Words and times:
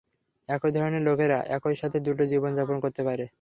এই 0.49 0.71
ধরনের 0.73 1.03
লোকেরা 1.03 1.37
একই 1.49 1.75
সাথে 1.77 1.97
দুটো 2.01 2.23
জীবন, 2.27 2.51
যাপন 2.55 2.77
করতে 2.83 3.01
পারে। 3.03 3.25